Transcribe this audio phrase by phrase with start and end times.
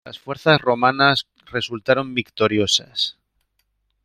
[0.03, 3.19] Las fuerzas romanas resultaron victoriosas.